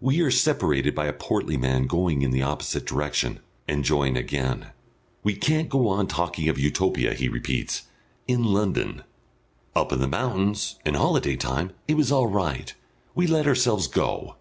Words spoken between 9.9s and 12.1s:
in the mountains and holiday time it